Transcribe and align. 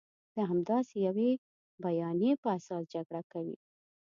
د 0.35 0.37
همداسې 0.49 0.95
یوې 1.07 1.31
بیانیې 1.83 2.33
په 2.41 2.47
اساس 2.57 2.83
جګړه 2.93 3.21
کوي. 3.31 3.57